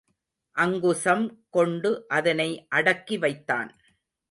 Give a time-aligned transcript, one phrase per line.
[0.55, 1.25] அங்குசம்
[1.49, 3.71] கொண்டு அதனை அடக்கி வைத்தான்.